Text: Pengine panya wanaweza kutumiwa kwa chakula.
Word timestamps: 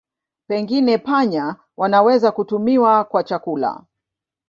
Pengine 0.47 0.97
panya 0.97 1.55
wanaweza 1.77 2.31
kutumiwa 2.31 3.03
kwa 3.03 3.23
chakula. 3.23 3.83